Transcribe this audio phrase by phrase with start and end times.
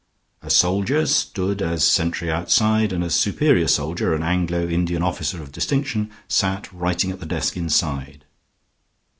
[0.41, 5.43] A soldier stood as a sentry outside, and a superior soldier, an Anglo Indian officer
[5.43, 8.25] of distinction, sat writing at the desk inside.